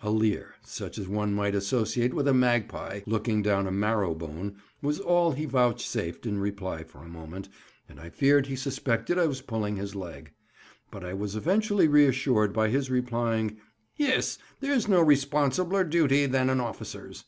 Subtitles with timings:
[0.00, 4.54] A leer, such as one might associate with a magpie looking down a marrow bone,
[4.80, 7.48] was all he vouchsafed in reply for a moment,
[7.88, 10.30] and I feared he suspected I was pulling his leg;
[10.92, 13.56] but I was eventually reassured by his replying,
[13.96, 17.24] "Yis, there's no responsibler dooty than an officer's."